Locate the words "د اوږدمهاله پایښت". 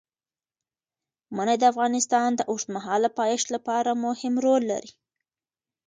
2.35-3.47